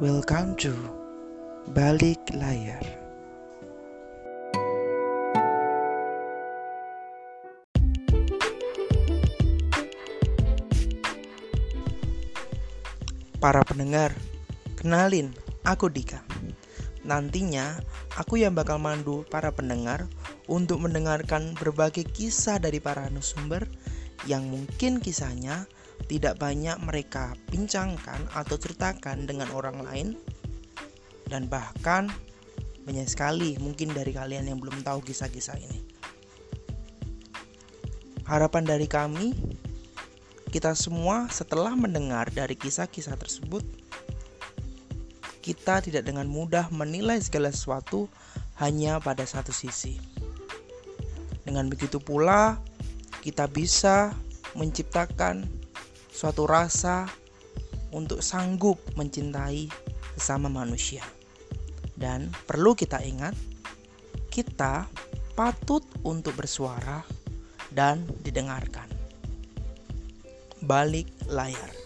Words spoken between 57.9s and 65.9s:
untuk sanggup mencintai sesama manusia. Dan perlu kita ingat, kita patut